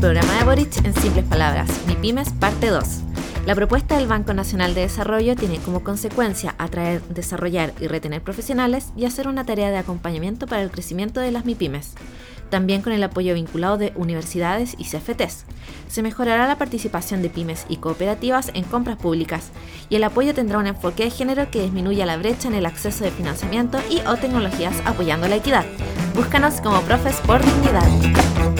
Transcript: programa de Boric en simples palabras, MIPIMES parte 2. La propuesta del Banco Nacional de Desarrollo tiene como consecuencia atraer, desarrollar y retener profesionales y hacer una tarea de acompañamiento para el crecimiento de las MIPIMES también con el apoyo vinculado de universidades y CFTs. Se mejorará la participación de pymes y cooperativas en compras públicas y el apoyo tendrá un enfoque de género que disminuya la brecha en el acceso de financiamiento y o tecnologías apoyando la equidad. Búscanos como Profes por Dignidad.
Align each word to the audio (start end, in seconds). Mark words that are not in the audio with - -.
programa 0.00 0.38
de 0.38 0.44
Boric 0.44 0.84
en 0.86 0.94
simples 0.94 1.26
palabras, 1.26 1.68
MIPIMES 1.86 2.30
parte 2.40 2.68
2. 2.68 2.84
La 3.44 3.54
propuesta 3.54 3.98
del 3.98 4.06
Banco 4.08 4.32
Nacional 4.32 4.74
de 4.74 4.80
Desarrollo 4.80 5.36
tiene 5.36 5.58
como 5.58 5.84
consecuencia 5.84 6.54
atraer, 6.56 7.02
desarrollar 7.02 7.74
y 7.80 7.86
retener 7.86 8.22
profesionales 8.22 8.92
y 8.96 9.04
hacer 9.04 9.28
una 9.28 9.44
tarea 9.44 9.70
de 9.70 9.76
acompañamiento 9.76 10.46
para 10.46 10.62
el 10.62 10.70
crecimiento 10.70 11.20
de 11.20 11.32
las 11.32 11.44
MIPIMES 11.44 11.94
también 12.48 12.82
con 12.82 12.92
el 12.92 13.04
apoyo 13.04 13.32
vinculado 13.34 13.78
de 13.78 13.92
universidades 13.94 14.74
y 14.76 14.84
CFTs. 14.84 15.44
Se 15.88 16.02
mejorará 16.02 16.48
la 16.48 16.58
participación 16.58 17.22
de 17.22 17.30
pymes 17.30 17.64
y 17.68 17.76
cooperativas 17.76 18.50
en 18.54 18.64
compras 18.64 18.96
públicas 18.96 19.50
y 19.88 19.94
el 19.94 20.02
apoyo 20.02 20.34
tendrá 20.34 20.58
un 20.58 20.66
enfoque 20.66 21.04
de 21.04 21.10
género 21.10 21.48
que 21.52 21.62
disminuya 21.62 22.06
la 22.06 22.16
brecha 22.16 22.48
en 22.48 22.54
el 22.54 22.66
acceso 22.66 23.04
de 23.04 23.12
financiamiento 23.12 23.78
y 23.88 24.00
o 24.00 24.16
tecnologías 24.16 24.74
apoyando 24.84 25.28
la 25.28 25.36
equidad. 25.36 25.64
Búscanos 26.16 26.60
como 26.60 26.80
Profes 26.80 27.20
por 27.24 27.40
Dignidad. 27.40 28.59